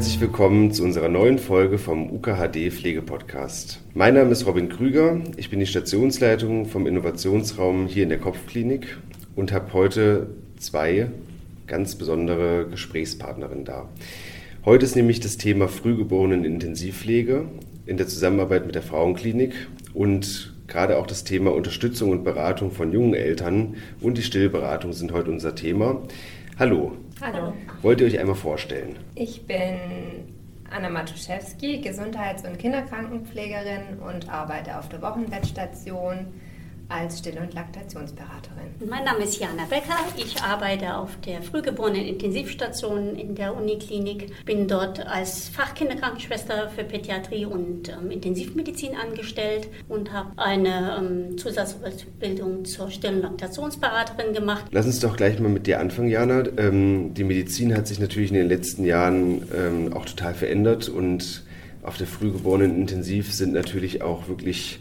[0.00, 3.82] herzlich willkommen zu unserer neuen Folge vom UKHD Pflegepodcast.
[3.92, 8.96] Mein Name ist Robin Krüger, ich bin die Stationsleitung vom Innovationsraum hier in der Kopfklinik
[9.36, 10.28] und habe heute
[10.58, 11.08] zwei
[11.66, 13.90] ganz besondere Gesprächspartnerinnen da.
[14.64, 17.44] Heute ist nämlich das Thema Frühgeborenen-Intensivpflege
[17.84, 19.52] in der Zusammenarbeit mit der Frauenklinik
[19.92, 25.12] und gerade auch das Thema Unterstützung und Beratung von jungen Eltern und die Stillberatung sind
[25.12, 26.00] heute unser Thema.
[26.60, 26.92] Hallo.
[27.22, 27.54] Hallo.
[27.80, 28.98] Wollt ihr euch einmal vorstellen?
[29.14, 29.78] Ich bin
[30.70, 36.26] Anna Matuszewski, Gesundheits- und Kinderkrankenpflegerin und arbeite auf der Wochenbettstation
[36.90, 38.88] als Still- und Laktationsberaterin.
[38.88, 39.96] Mein Name ist Jana Becker.
[40.16, 44.44] Ich arbeite auf der frühgeborenen Intensivstation in der Uniklinik.
[44.44, 52.64] Bin dort als Fachkinderkrankenschwester für Pädiatrie und ähm, Intensivmedizin angestellt und habe eine ähm, Zusatzausbildung
[52.64, 54.64] zur Still- und Laktationsberaterin gemacht.
[54.72, 56.42] Lass uns doch gleich mal mit dir anfangen, Jana.
[56.56, 61.44] Ähm, die Medizin hat sich natürlich in den letzten Jahren ähm, auch total verändert und
[61.82, 64.80] auf der frühgeborenen Intensiv sind natürlich auch wirklich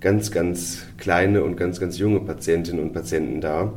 [0.00, 3.74] ganz, ganz kleine und ganz, ganz junge Patientinnen und Patienten da.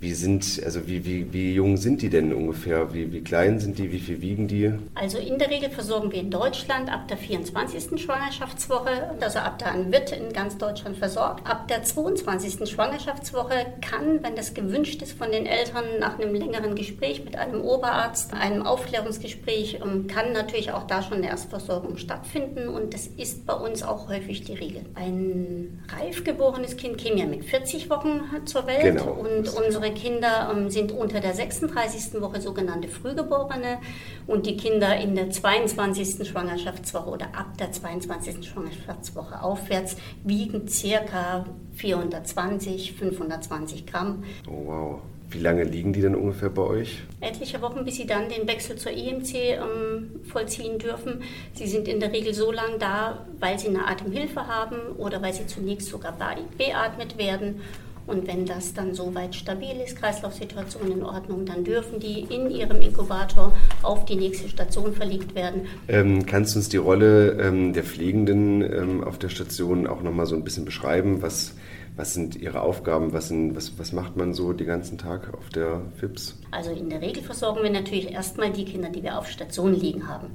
[0.00, 2.94] Wie sind, also wie, wie, wie jung sind die denn ungefähr?
[2.94, 3.92] Wie, wie klein sind die?
[3.92, 4.72] Wie viel wiegen die?
[4.94, 8.00] Also in der Regel versorgen wir in Deutschland ab der 24.
[8.02, 11.46] Schwangerschaftswoche, also ab da wird in ganz Deutschland versorgt.
[11.46, 12.66] Ab der 22.
[12.70, 17.60] Schwangerschaftswoche kann, wenn das gewünscht ist von den Eltern, nach einem längeren Gespräch mit einem
[17.60, 23.44] Oberarzt, einem Aufklärungsgespräch, ähm, kann natürlich auch da schon eine Erstversorgung stattfinden und das ist
[23.44, 24.82] bei uns auch häufig die Regel.
[24.94, 29.12] Ein reif geborenes Kind käme ja mit 40 Wochen zur Welt Genau.
[29.12, 32.20] und unsere Kinder ähm, sind unter der 36.
[32.20, 33.78] Woche sogenannte Frühgeborene
[34.26, 36.28] und die Kinder in der 22.
[36.28, 38.48] Schwangerschaftswoche oder ab der 22.
[38.48, 44.24] Schwangerschaftswoche aufwärts wiegen circa 420, 520 Gramm.
[44.48, 44.98] Oh wow.
[45.32, 46.98] Wie lange liegen die denn ungefähr bei euch?
[47.20, 51.22] Etliche Wochen, bis sie dann den Wechsel zur EMC ähm, vollziehen dürfen.
[51.54, 55.32] Sie sind in der Regel so lang da, weil sie eine Atemhilfe haben oder weil
[55.32, 57.60] sie zunächst sogar be- beatmet werden.
[58.06, 62.80] Und wenn das dann soweit stabil ist, Kreislaufsituation in Ordnung, dann dürfen die in ihrem
[62.80, 63.52] Inkubator
[63.82, 65.62] auf die nächste Station verlegt werden.
[65.88, 70.26] Ähm, kannst du uns die Rolle ähm, der Pflegenden ähm, auf der Station auch nochmal
[70.26, 71.22] so ein bisschen beschreiben?
[71.22, 71.54] Was,
[72.00, 73.12] was sind ihre Aufgaben?
[73.12, 76.34] Was, sind, was, was macht man so den ganzen Tag auf der FIPS?
[76.50, 80.08] Also in der Regel versorgen wir natürlich erstmal die Kinder, die wir auf Station liegen
[80.08, 80.28] haben.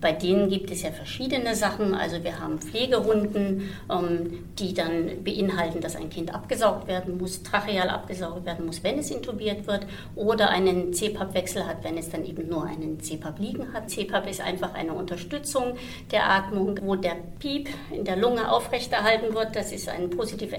[0.00, 1.94] Bei denen gibt es ja verschiedene Sachen.
[1.94, 7.88] Also wir haben Pflegehunden, ähm, die dann beinhalten, dass ein Kind abgesaugt werden muss, tracheal
[7.88, 12.48] abgesaugt werden muss, wenn es intubiert wird, oder einen CPAP-Wechsel hat, wenn es dann eben
[12.48, 13.88] nur einen CPAP liegen hat.
[13.90, 15.74] CPAP ist einfach eine Unterstützung
[16.10, 19.54] der Atmung, wo der Piep in der Lunge aufrechterhalten wird.
[19.54, 20.52] Das ist ein positiv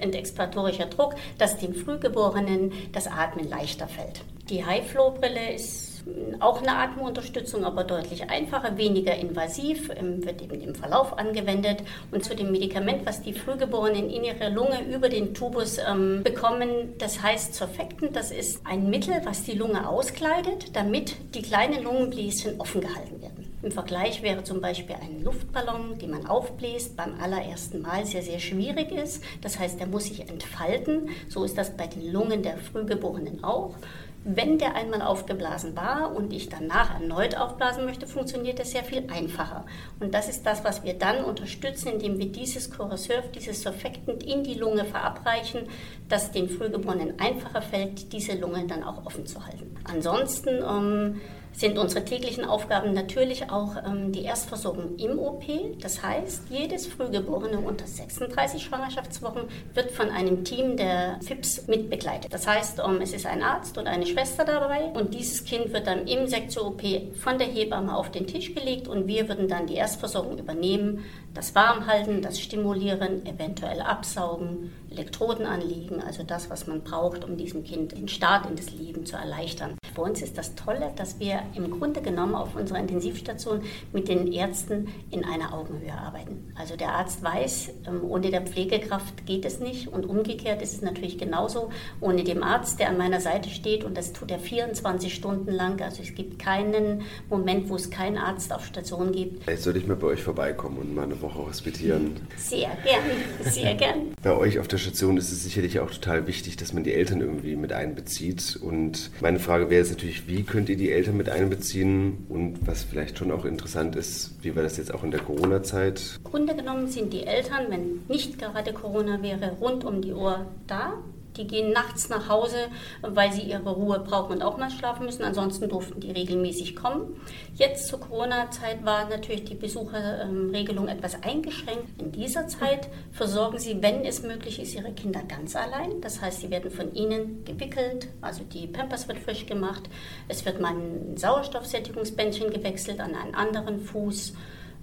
[0.54, 4.22] endexpiratorischer Druck, dass dem Frühgeborenen das Atmen leichter fällt.
[4.48, 5.92] Die High-Flow-Brille ist
[6.40, 11.78] auch eine Atemunterstützung, aber deutlich einfacher, weniger invasiv, ähm, wird eben im Verlauf angewendet.
[12.10, 16.92] Und zu dem Medikament, was die Frühgeborenen in ihrer Lunge über den Tubus ähm, bekommen,
[16.98, 22.60] das heißt Surfactant, das ist ein Mittel, was die Lunge auskleidet, damit die kleinen Lungenbläschen
[22.60, 23.43] offen gehalten werden.
[23.64, 28.38] Im Vergleich wäre zum Beispiel ein Luftballon, den man aufbläst, beim allerersten Mal sehr, sehr
[28.38, 29.24] schwierig ist.
[29.40, 31.08] Das heißt, der muss sich entfalten.
[31.30, 33.74] So ist das bei den Lungen der Frühgeborenen auch.
[34.22, 39.04] Wenn der einmal aufgeblasen war und ich danach erneut aufblasen möchte, funktioniert das sehr viel
[39.10, 39.64] einfacher.
[39.98, 44.44] Und das ist das, was wir dann unterstützen, indem wir dieses Corresurf, dieses Surfactant in
[44.44, 45.62] die Lunge verabreichen,
[46.10, 49.74] dass den Frühgeborenen einfacher fällt, diese Lunge dann auch offen zu halten.
[49.84, 51.20] Ansonsten ähm,
[51.54, 55.44] sind unsere täglichen Aufgaben natürlich auch ähm, die Erstversorgung im OP.
[55.80, 62.32] Das heißt, jedes Frühgeborene unter 36 Schwangerschaftswochen wird von einem Team der FIPS mitbegleitet.
[62.32, 65.86] Das heißt, ähm, es ist ein Arzt und eine Schwester dabei und dieses Kind wird
[65.86, 66.82] dann im Sektion-OP
[67.16, 71.04] von der Hebamme auf den Tisch gelegt und wir würden dann die Erstversorgung übernehmen,
[71.34, 77.64] das Warmhalten, das Stimulieren, eventuell absaugen, Elektroden anlegen, also das, was man braucht, um diesem
[77.64, 79.76] Kind den Start in das Leben zu erleichtern.
[79.94, 84.32] Für uns ist das Tolle, dass wir im Grunde genommen auf unserer Intensivstation mit den
[84.32, 86.52] Ärzten in einer Augenhöhe arbeiten.
[86.56, 90.82] Also der Arzt weiß, ähm, ohne der Pflegekraft geht es nicht und umgekehrt ist es
[90.82, 91.70] natürlich genauso.
[92.00, 95.80] Ohne dem Arzt, der an meiner Seite steht und das tut er 24 Stunden lang.
[95.80, 99.44] Also es gibt keinen Moment, wo es keinen Arzt auf Station gibt.
[99.44, 102.16] Vielleicht sollte ich mal bei euch vorbeikommen und mal eine Woche hospitieren.
[102.36, 104.14] Sehr gern, sehr gern.
[104.22, 107.20] Bei euch auf der Station ist es sicherlich auch total wichtig, dass man die Eltern
[107.20, 108.58] irgendwie mit einbezieht.
[108.60, 112.26] Und meine Frage wäre jetzt natürlich, wie könnt ihr die Eltern mit einbeziehen?
[112.28, 116.18] Und was vielleicht schon auch interessant ist, wie war das jetzt auch in der Corona-Zeit?
[116.24, 120.46] Im Grunde genommen sind die Eltern, wenn nicht gerade Corona wäre, rund um die Uhr
[120.66, 120.94] da.
[121.36, 122.68] Die gehen nachts nach Hause,
[123.02, 125.24] weil sie ihre Ruhe brauchen und auch mal schlafen müssen.
[125.24, 127.20] Ansonsten durften die regelmäßig kommen.
[127.54, 132.00] Jetzt zur Corona-Zeit war natürlich die Besucherregelung etwas eingeschränkt.
[132.00, 136.00] In dieser Zeit versorgen sie, wenn es möglich ist, ihre Kinder ganz allein.
[136.00, 139.82] Das heißt, sie werden von ihnen gewickelt, also die Pampers wird frisch gemacht.
[140.28, 144.34] Es wird mal ein Sauerstoffsättigungsbändchen gewechselt an einen anderen Fuß.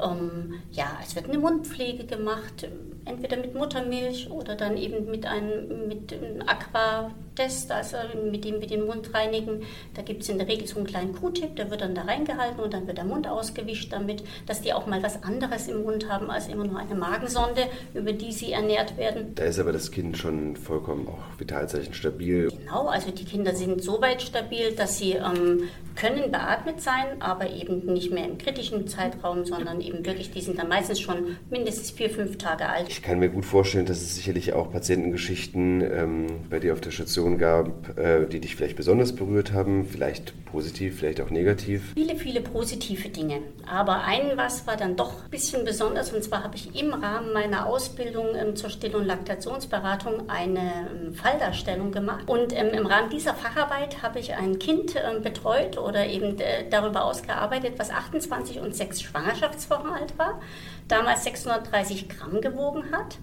[0.02, 2.68] Ähm, ja, es wird eine Mundpflege gemacht,
[3.06, 7.98] entweder mit Muttermilch oder dann eben mit einem, mit einem Aquatest, also
[8.30, 9.64] mit dem wir den Mund reinigen.
[9.94, 12.60] Da gibt es in der Regel so einen kleinen Q-Tip, der wird dann da reingehalten
[12.60, 16.10] und dann wird der Mund ausgewischt damit, dass die auch mal was anderes im Mund
[16.10, 17.64] haben als immer nur eine Magensonde,
[17.94, 19.34] über die sie ernährt werden.
[19.36, 22.50] Da ist aber das Kind schon vollkommen auch Vitalzeichen stabil.
[22.50, 27.50] Genau, also die Kinder sind so weit stabil, dass sie ähm, können beatmet sein, aber
[27.50, 31.92] eben nicht mehr im kritischen Zeitraum, sondern eben wirklich, die sind dann meistens schon mindestens
[31.92, 32.91] vier, fünf Tage alt.
[32.92, 36.92] Ich kann mir gut vorstellen, dass es sicherlich auch Patientengeschichten ähm, bei dir auf der
[36.92, 41.94] Station gab, äh, die dich vielleicht besonders berührt haben, vielleicht positiv, vielleicht auch negativ.
[41.94, 43.44] Viele, viele positive Dinge.
[43.66, 47.32] Aber ein was war dann doch ein bisschen besonders, und zwar habe ich im Rahmen
[47.32, 52.28] meiner Ausbildung ähm, zur Still- und Laktationsberatung eine ähm, Falldarstellung gemacht.
[52.28, 56.70] Und ähm, im Rahmen dieser Facharbeit habe ich ein Kind ähm, betreut oder eben äh,
[56.70, 60.42] darüber ausgearbeitet, was 28 und 6 Schwangerschaftswochen alt war,
[60.90, 63.18] damals 630 Gramm gewogen hat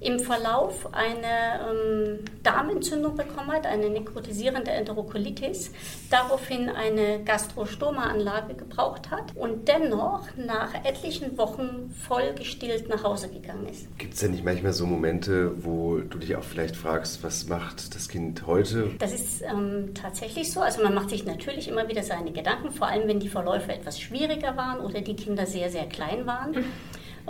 [0.00, 5.72] im Verlauf eine ähm, Darmentzündung bekommen hat, eine nekrotisierende Enterokolitis,
[6.08, 13.68] daraufhin eine Gastrostoma-Anlage gebraucht hat und dennoch nach etlichen Wochen voll gestillt nach Hause gegangen
[13.68, 13.86] ist.
[13.98, 17.94] Gibt es denn nicht manchmal so Momente, wo du dich auch vielleicht fragst, was macht
[17.94, 18.90] das Kind heute?
[18.98, 20.60] Das ist ähm, tatsächlich so.
[20.60, 24.00] Also man macht sich natürlich immer wieder seine Gedanken, vor allem wenn die Verläufe etwas
[24.00, 26.52] schwieriger waren oder die Kinder sehr, sehr klein waren.
[26.52, 26.64] Mhm.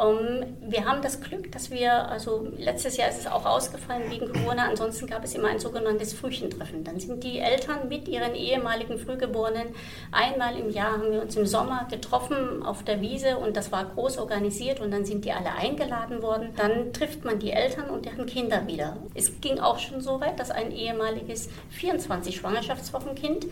[0.01, 4.33] Ähm, wir haben das Glück, dass wir, also letztes Jahr ist es auch ausgefallen wegen
[4.33, 6.85] Corona, ansonsten gab es immer ein sogenanntes Frühchentreffen.
[6.85, 9.69] Dann sind die Eltern mit ihren ehemaligen Frühgeborenen
[10.13, 13.85] einmal im Jahr haben wir uns im Sommer getroffen auf der Wiese und das war
[13.85, 16.51] groß organisiert und dann sind die alle eingeladen worden.
[16.57, 18.97] Dann trifft man die Eltern und deren Kinder wieder.
[19.15, 23.47] Es ging auch schon so weit, dass ein ehemaliges 24 Schwangerschaftswochenkind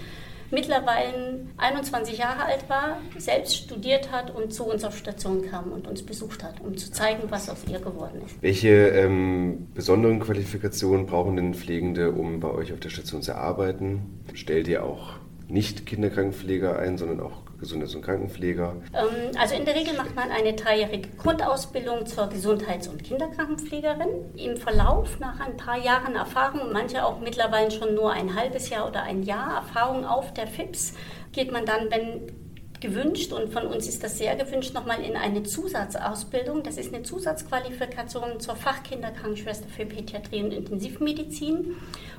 [0.50, 5.86] mittlerweile 21 Jahre alt war, selbst studiert hat und zu uns auf Station kam und
[5.86, 8.40] uns besucht hat, um zu zeigen, was aus ihr geworden ist.
[8.40, 14.20] Welche ähm, besonderen Qualifikationen brauchen denn Pflegende, um bei euch auf der Station zu arbeiten?
[14.34, 15.18] Stellt ihr auch
[15.48, 18.76] nicht Kinderkrankenpfleger ein, sondern auch Gesundheits- und Krankenpfleger?
[18.94, 24.36] Ähm, also in der Regel macht man eine dreijährige Grundausbildung zur Gesundheits- und Kinderkrankenpflegerin.
[24.36, 28.86] Im Verlauf nach ein paar Jahren Erfahrung, manche auch mittlerweile schon nur ein halbes Jahr
[28.86, 30.94] oder ein Jahr Erfahrung auf der FIPS,
[31.32, 32.32] geht man dann, wenn
[32.80, 36.62] gewünscht und von uns ist das sehr gewünscht, nochmal in eine Zusatzausbildung.
[36.62, 41.76] Das ist eine Zusatzqualifikation zur Fachkinderkrankenschwester für Pädiatrie und Intensivmedizin.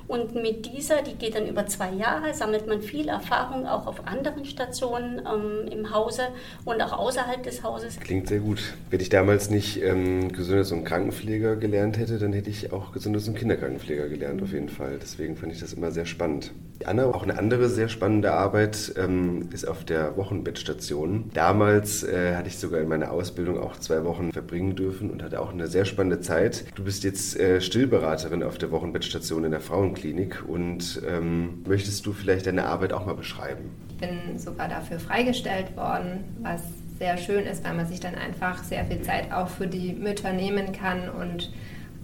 [0.08, 4.08] Und mit dieser, die geht dann über zwei Jahre, sammelt man viel Erfahrung auch auf
[4.08, 6.22] anderen Stationen ähm, im Hause
[6.64, 8.00] und auch außerhalb des Hauses.
[8.00, 8.60] Klingt sehr gut.
[8.90, 13.28] Wenn ich damals nicht ähm, Gesundheits- und Krankenpfleger gelernt hätte, dann hätte ich auch Gesundheits-
[13.28, 14.98] und Kinderkrankenpfleger gelernt, auf jeden Fall.
[15.00, 16.50] Deswegen fand ich das immer sehr spannend.
[16.86, 21.30] Anna, auch eine andere sehr spannende Arbeit ähm, ist auf der Wochenbettstation.
[21.34, 25.40] Damals äh, hatte ich sogar in meiner Ausbildung auch zwei Wochen verbringen dürfen und hatte
[25.40, 26.64] auch eine sehr spannende Zeit.
[26.74, 30.00] Du bist jetzt äh, Stillberaterin auf der Wochenbettstation in der Frauenklinik.
[30.00, 33.70] Klinik und ähm, möchtest du vielleicht deine Arbeit auch mal beschreiben?
[33.90, 36.62] Ich bin sogar dafür freigestellt worden, was
[36.98, 40.32] sehr schön ist, weil man sich dann einfach sehr viel Zeit auch für die Mütter
[40.32, 41.52] nehmen kann und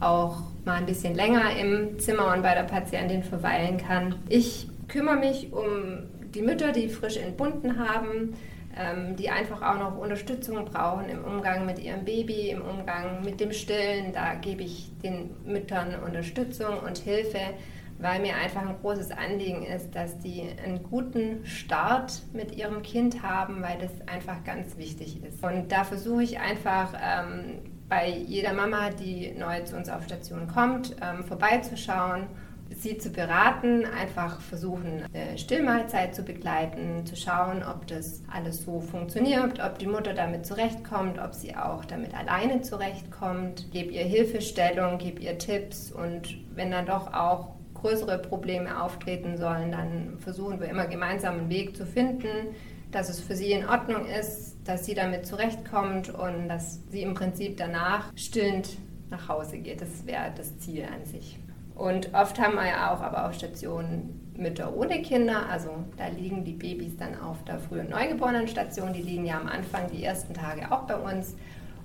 [0.00, 4.16] auch mal ein bisschen länger im Zimmer und bei der Patientin verweilen kann.
[4.28, 8.34] Ich kümmere mich um die Mütter, die frisch entbunden haben,
[8.76, 13.40] ähm, die einfach auch noch Unterstützung brauchen im Umgang mit ihrem Baby, im Umgang mit
[13.40, 14.12] dem Stillen.
[14.12, 17.54] Da gebe ich den Müttern Unterstützung und Hilfe
[17.98, 23.22] weil mir einfach ein großes Anliegen ist, dass die einen guten Start mit ihrem Kind
[23.22, 25.42] haben, weil das einfach ganz wichtig ist.
[25.42, 30.48] Und da versuche ich einfach ähm, bei jeder Mama, die neu zu uns auf Station
[30.48, 32.26] kommt, ähm, vorbeizuschauen
[32.74, 38.80] sie zu beraten, einfach versuchen, eine Stillmahlzeit zu begleiten, zu schauen, ob das alles so
[38.80, 43.70] funktioniert, ob die Mutter damit zurechtkommt, ob sie auch damit alleine zurechtkommt.
[43.72, 49.70] Gebe ihr Hilfestellung, gebe ihr Tipps und wenn dann doch auch größere Probleme auftreten sollen,
[49.70, 52.54] dann versuchen wir immer gemeinsam einen Weg zu finden,
[52.96, 57.12] dass es für sie in Ordnung ist, dass sie damit zurechtkommt und dass sie im
[57.12, 58.78] Prinzip danach stillend
[59.10, 59.82] nach Hause geht.
[59.82, 61.38] Das wäre das Ziel an sich.
[61.74, 66.44] Und oft haben wir ja auch aber auf Stationen Mütter ohne Kinder, also da liegen
[66.44, 70.72] die Babys dann auf der frühen Neugeborenenstation, die liegen ja am Anfang die ersten Tage
[70.72, 71.36] auch bei uns.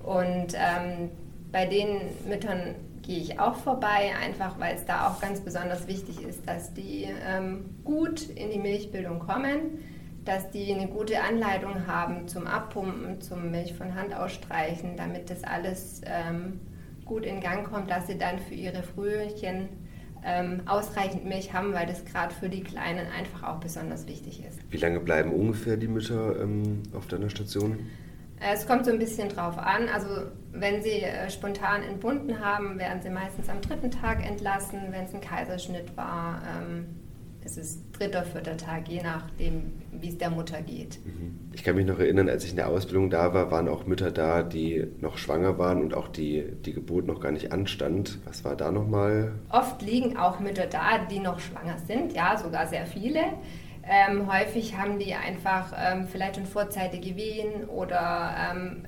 [0.04, 1.12] Und ähm,
[1.52, 6.22] bei den Müttern gehe ich auch vorbei, einfach weil es da auch ganz besonders wichtig
[6.22, 9.80] ist, dass die ähm, gut in die Milchbildung kommen,
[10.26, 15.44] dass die eine gute Anleitung haben zum Abpumpen, zum Milch von Hand ausstreichen, damit das
[15.44, 16.60] alles ähm,
[17.06, 19.70] gut in Gang kommt, dass sie dann für ihre Frühchen
[20.24, 24.60] ähm, ausreichend Milch haben, weil das gerade für die Kleinen einfach auch besonders wichtig ist.
[24.70, 27.80] Wie lange bleiben ungefähr die Mütter ähm, auf deiner Station?
[28.40, 29.88] Äh, es kommt so ein bisschen drauf an.
[29.90, 34.80] Also wenn sie äh, spontan entbunden haben, werden sie meistens am dritten Tag entlassen.
[34.92, 36.86] Wenn es ein Kaiserschnitt war, ähm,
[37.44, 41.00] es ist dritter, vierter Tag, je nachdem, wie es der Mutter geht.
[41.06, 41.52] Mhm.
[41.54, 44.12] Ich kann mich noch erinnern, als ich in der Ausbildung da war, waren auch Mütter
[44.12, 48.20] da, die noch schwanger waren und auch die, die Geburt noch gar nicht anstand.
[48.26, 49.34] Was war da nochmal?
[49.50, 53.22] Oft liegen auch Mütter da, die noch schwanger sind, ja, sogar sehr viele.
[53.84, 58.84] Ähm, häufig haben die einfach ähm, vielleicht schon vorzeitige Wehen oder ähm,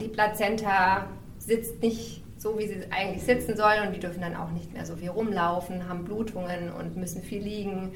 [0.00, 1.06] die Plazenta
[1.38, 4.84] sitzt nicht so, wie sie eigentlich sitzen soll und die dürfen dann auch nicht mehr
[4.84, 7.92] so viel rumlaufen, haben Blutungen und müssen viel liegen.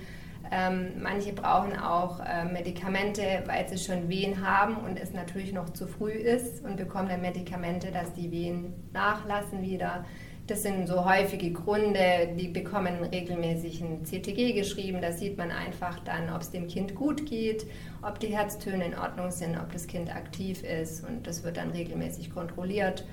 [0.50, 5.68] Ähm, manche brauchen auch äh, Medikamente, weil sie schon Wehen haben und es natürlich noch
[5.74, 10.06] zu früh ist und bekommen dann Medikamente, dass die Wehen nachlassen wieder.
[10.46, 15.02] Das sind so häufige Gründe, die bekommen regelmäßig ein CTG geschrieben.
[15.02, 17.66] Da sieht man einfach dann, ob es dem Kind gut geht,
[18.00, 21.72] ob die Herztöne in Ordnung sind, ob das Kind aktiv ist und das wird dann
[21.72, 23.04] regelmäßig kontrolliert.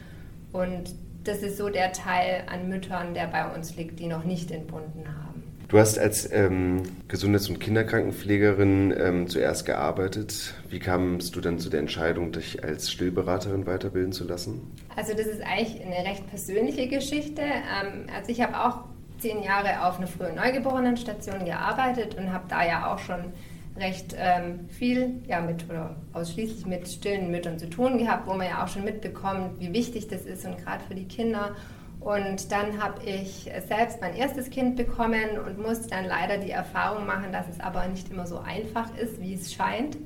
[0.54, 4.52] Und das ist so der Teil an Müttern, der bei uns liegt, die noch nicht
[4.52, 5.44] entbunden haben.
[5.68, 10.54] Du hast als ähm, Gesundheits- und Kinderkrankenpflegerin ähm, zuerst gearbeitet.
[10.70, 14.72] Wie kamst du dann zu der Entscheidung, dich als Stillberaterin weiterbilden zu lassen?
[14.96, 17.42] Also das ist eigentlich eine recht persönliche Geschichte.
[17.42, 18.84] Ähm, also ich habe auch
[19.18, 23.34] zehn Jahre auf einer frühen Neugeborenenstation gearbeitet und habe da ja auch schon
[23.78, 28.48] recht ähm, viel ja, mit oder ausschließlich mit stillen Müttern zu tun gehabt, wo man
[28.48, 31.56] ja auch schon mitbekommt, wie wichtig das ist und gerade für die Kinder.
[32.00, 37.06] Und dann habe ich selbst mein erstes Kind bekommen und musste dann leider die Erfahrung
[37.06, 39.98] machen, dass es aber nicht immer so einfach ist, wie es scheint.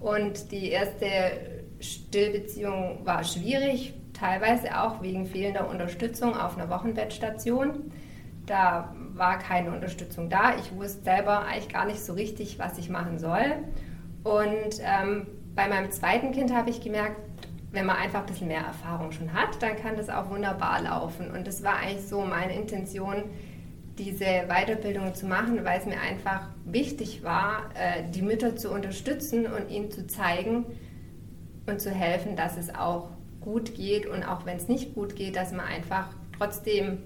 [0.00, 1.06] Und die erste
[1.80, 7.90] Stillbeziehung war schwierig, teilweise auch wegen fehlender Unterstützung auf einer Wochenbettstation.
[8.46, 10.56] Da war keine Unterstützung da.
[10.56, 13.44] Ich wusste selber eigentlich gar nicht so richtig, was ich machen soll.
[14.24, 17.16] Und ähm, bei meinem zweiten Kind habe ich gemerkt,
[17.72, 21.30] wenn man einfach ein bisschen mehr Erfahrung schon hat, dann kann das auch wunderbar laufen.
[21.30, 23.24] Und das war eigentlich so meine Intention,
[23.98, 29.46] diese Weiterbildung zu machen, weil es mir einfach wichtig war, äh, die Mütter zu unterstützen
[29.46, 30.64] und ihnen zu zeigen
[31.66, 35.36] und zu helfen, dass es auch gut geht und auch wenn es nicht gut geht,
[35.36, 36.98] dass man einfach trotzdem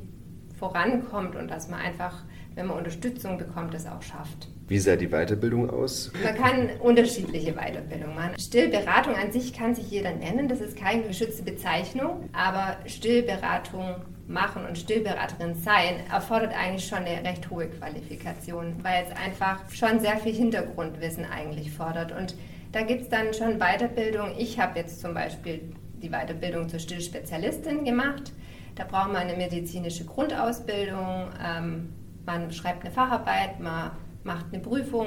[0.58, 2.22] vorankommt und dass man einfach,
[2.54, 4.48] wenn man Unterstützung bekommt, das auch schafft.
[4.66, 6.10] Wie sah die Weiterbildung aus?
[6.22, 8.38] Man kann unterschiedliche Weiterbildungen machen.
[8.38, 13.96] Stillberatung an sich kann sich jeder nennen, das ist keine geschützte Bezeichnung, aber Stillberatung
[14.26, 20.00] machen und Stillberaterin sein erfordert eigentlich schon eine recht hohe Qualifikation, weil es einfach schon
[20.00, 22.12] sehr viel Hintergrundwissen eigentlich fordert.
[22.12, 22.34] Und
[22.72, 24.32] da gibt es dann schon Weiterbildung.
[24.38, 25.60] Ich habe jetzt zum Beispiel
[26.02, 28.32] die Weiterbildung zur Stillspezialistin gemacht.
[28.74, 31.92] Da braucht man eine medizinische Grundausbildung, ähm,
[32.26, 33.92] man schreibt eine Facharbeit, man
[34.24, 35.06] macht eine Prüfung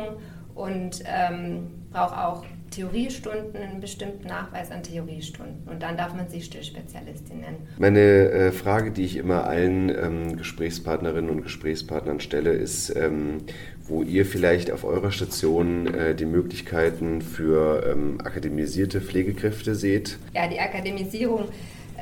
[0.56, 5.68] und ähm, braucht auch Theoriestunden, einen bestimmten Nachweis an Theoriestunden.
[5.68, 7.68] Und dann darf man sich Stillspezialistin nennen.
[7.78, 13.38] Meine äh, Frage, die ich immer allen ähm, Gesprächspartnerinnen und Gesprächspartnern stelle, ist, ähm,
[13.84, 20.20] wo ihr vielleicht auf eurer Station äh, die Möglichkeiten für ähm, akademisierte Pflegekräfte seht.
[20.34, 21.46] Ja, die Akademisierung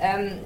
[0.02, 0.40] ähm,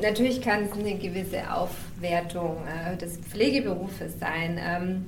[0.00, 4.58] natürlich kann es eine gewisse Aufwertung äh, des Pflegeberufes sein.
[4.60, 5.06] Ähm,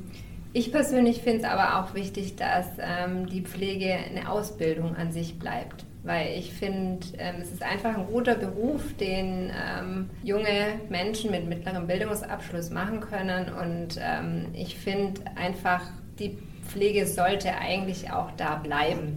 [0.52, 5.38] ich persönlich finde es aber auch wichtig, dass ähm, die Pflege eine Ausbildung an sich
[5.38, 5.84] bleibt.
[6.02, 11.48] Weil ich finde, ähm, es ist einfach ein guter Beruf, den ähm, junge Menschen mit
[11.48, 13.52] mittlerem Bildungsabschluss machen können.
[13.52, 15.82] Und ähm, ich finde einfach,
[16.18, 19.16] die Pflege sollte eigentlich auch da bleiben.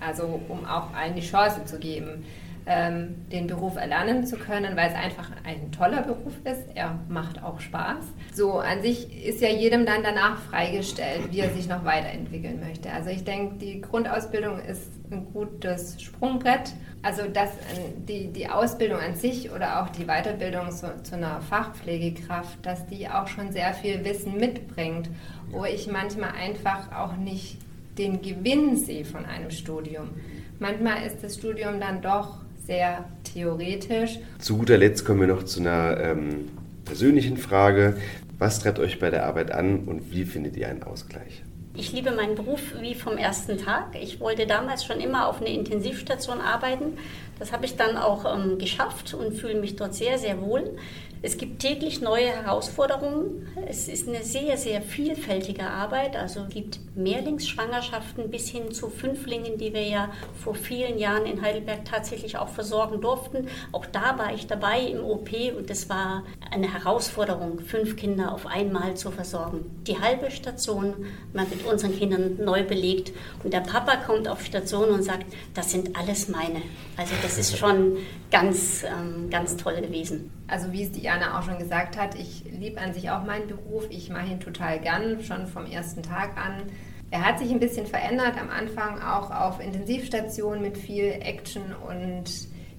[0.00, 2.24] Also um auch allen die Chance zu geben
[2.66, 6.64] ähm, den Beruf erlernen zu können, weil es einfach ein toller Beruf ist.
[6.74, 8.04] Er macht auch Spaß.
[8.32, 12.92] So, an sich ist ja jedem dann danach freigestellt, wie er sich noch weiterentwickeln möchte.
[12.92, 16.72] Also ich denke, die Grundausbildung ist ein gutes Sprungbrett.
[17.02, 17.50] Also dass
[18.08, 23.08] die, die Ausbildung an sich oder auch die Weiterbildung zu, zu einer Fachpflegekraft, dass die
[23.08, 25.08] auch schon sehr viel Wissen mitbringt,
[25.50, 27.56] wo ich manchmal einfach auch nicht
[27.96, 30.10] den Gewinn sehe von einem Studium.
[30.58, 34.18] Manchmal ist das Studium dann doch sehr theoretisch.
[34.38, 36.48] Zu guter Letzt kommen wir noch zu einer ähm,
[36.84, 37.96] persönlichen Frage.
[38.38, 41.42] Was treibt euch bei der Arbeit an und wie findet ihr einen Ausgleich?
[41.74, 43.94] Ich liebe meinen Beruf wie vom ersten Tag.
[44.00, 46.98] Ich wollte damals schon immer auf einer Intensivstation arbeiten.
[47.40, 50.76] Das habe ich dann auch ähm, geschafft und fühle mich dort sehr, sehr wohl.
[51.22, 53.46] Es gibt täglich neue Herausforderungen.
[53.68, 56.16] Es ist eine sehr, sehr vielfältige Arbeit.
[56.16, 60.10] Also es gibt Mehrlingsschwangerschaften bis hin zu Fünflingen, die wir ja
[60.42, 63.48] vor vielen Jahren in Heidelberg tatsächlich auch versorgen durften.
[63.70, 68.46] Auch da war ich dabei im OP und es war eine Herausforderung, fünf Kinder auf
[68.46, 69.82] einmal zu versorgen.
[69.86, 70.94] Die halbe Station
[71.34, 73.12] mal mit unseren Kindern neu belegt
[73.44, 76.62] und der Papa kommt auf Station und sagt, das sind alles meine.
[76.96, 77.96] Also das ist schon
[78.30, 80.30] ganz, ähm, ganz toll gewesen.
[80.48, 83.86] Also wie es Diana auch schon gesagt hat, ich liebe an sich auch meinen Beruf.
[83.90, 86.62] Ich mache ihn total gern, schon vom ersten Tag an.
[87.10, 92.24] Er hat sich ein bisschen verändert am Anfang, auch auf Intensivstationen mit viel Action und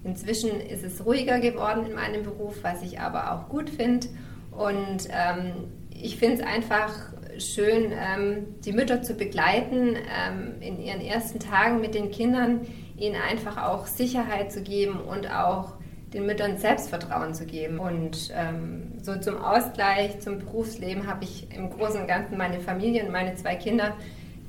[0.04, 4.06] inzwischen ist es ruhiger geworden in meinem Beruf, was ich aber auch gut finde.
[4.50, 11.00] Und ähm, ich finde es einfach schön, ähm, die Mütter zu begleiten ähm, in ihren
[11.00, 12.60] ersten Tagen mit den Kindern,
[12.96, 15.74] ihnen einfach auch Sicherheit zu geben und auch
[16.12, 17.78] den Müttern Selbstvertrauen zu geben.
[17.78, 23.04] Und ähm, so zum Ausgleich zum Berufsleben habe ich im Großen und Ganzen meine Familie
[23.04, 23.96] und meine zwei Kinder,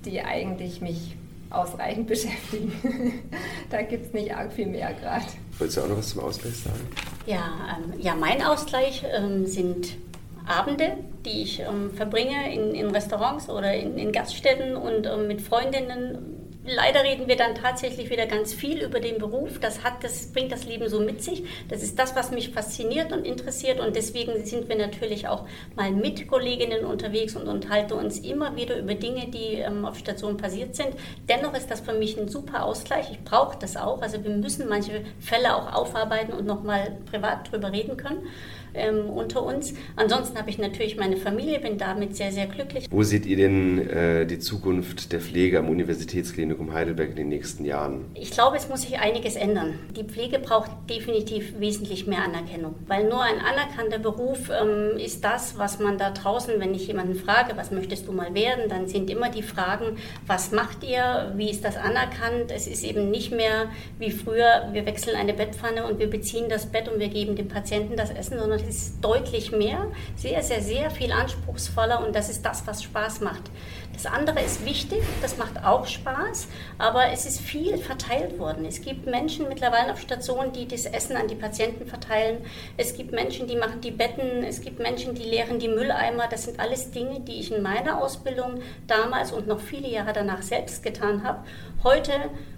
[0.06, 1.16] die eigentlich mich
[1.50, 2.74] ausreichend beschäftigen.
[3.70, 5.25] da gibt es nicht arg viel mehr gerade.
[5.58, 6.88] Wolltest du auch noch was zum Ausgleich sagen?
[7.25, 9.96] Ja, ähm, ja mein Ausgleich ähm, sind
[10.47, 15.41] Abende, die ich ähm, verbringe in, in, Restaurants oder in, in Gaststätten und ähm, mit
[15.41, 16.33] Freundinnen
[16.65, 19.59] Leider reden wir dann tatsächlich wieder ganz viel über den Beruf.
[19.59, 21.43] Das, hat, das bringt das Leben so mit sich.
[21.67, 23.81] Das ist das, was mich fasziniert und interessiert.
[23.81, 25.45] Und deswegen sind wir natürlich auch
[25.75, 30.38] mal mit Kolleginnen unterwegs und unterhalten uns immer wieder über Dinge, die ähm, auf Station
[30.38, 30.91] passiert sind.
[31.27, 33.12] Dennoch ist das für mich ein super Ausgleich.
[33.12, 34.01] Ich brauche das auch.
[34.01, 38.23] Also wir müssen manche Fälle auch aufarbeiten und nochmal privat drüber reden können
[38.74, 39.74] ähm, unter uns.
[39.96, 42.88] Ansonsten habe ich natürlich meine Familie, bin damit sehr, sehr glücklich.
[42.89, 47.65] Wo seht ihr denn äh, die Zukunft der Pflege am Universitätsklinikum Heidelberg in den nächsten
[47.65, 48.06] Jahren?
[48.13, 49.80] Ich glaube, es muss sich einiges ändern.
[49.96, 55.58] Die Pflege braucht definitiv wesentlich mehr Anerkennung, weil nur ein anerkannter Beruf ähm, ist das,
[55.58, 59.10] was man da draußen, wenn ich jemanden frage, was möchtest du mal werden, dann sind
[59.10, 59.97] immer die Fragen,
[60.28, 62.52] was macht ihr, wie ist das anerkannt?
[62.54, 63.69] Es ist eben nicht mehr
[64.00, 67.47] wie früher, wir wechseln eine Bettpfanne und wir beziehen das Bett und wir geben dem
[67.47, 72.43] Patienten das Essen, sondern ist deutlich mehr, sehr, sehr, sehr viel anspruchsvoller und das ist
[72.43, 73.43] das, was Spaß macht.
[73.93, 76.47] Das andere ist wichtig, das macht auch Spaß,
[76.79, 78.65] aber es ist viel verteilt worden.
[78.65, 82.39] Es gibt Menschen mittlerweile auf Stationen, die das Essen an die Patienten verteilen.
[82.75, 84.43] Es gibt Menschen, die machen die Betten.
[84.43, 86.27] Es gibt Menschen, die leeren die Mülleimer.
[86.27, 90.41] Das sind alles Dinge, die ich in meiner Ausbildung damals und noch viele Jahre danach
[90.41, 91.43] selbst getan habe.
[91.84, 92.13] Heute